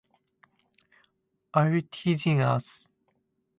[1.53, 2.87] Are you teasing us?